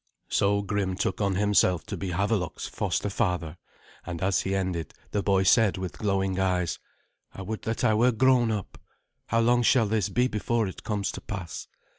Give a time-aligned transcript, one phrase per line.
[0.29, 3.57] So Grim took on himself to be Havelok's foster father,
[4.03, 6.79] and, as he ended, the boy said with glowing eyes,
[7.35, 8.79] "I would that I were grown up.
[9.27, 11.67] How long shall this be before it comes to pass?"